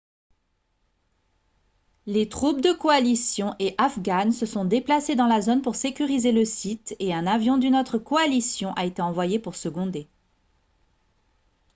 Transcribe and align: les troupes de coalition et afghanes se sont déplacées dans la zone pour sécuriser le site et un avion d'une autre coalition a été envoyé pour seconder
les 2.07 2.27
troupes 2.27 2.59
de 2.59 2.73
coalition 2.73 3.53
et 3.59 3.75
afghanes 3.77 4.31
se 4.31 4.47
sont 4.47 4.65
déplacées 4.65 5.15
dans 5.15 5.27
la 5.27 5.41
zone 5.41 5.61
pour 5.61 5.75
sécuriser 5.75 6.31
le 6.31 6.43
site 6.43 6.95
et 6.97 7.13
un 7.13 7.27
avion 7.27 7.59
d'une 7.59 7.75
autre 7.75 7.99
coalition 7.99 8.73
a 8.73 8.85
été 8.85 9.03
envoyé 9.03 9.37
pour 9.37 9.53
seconder 9.55 10.07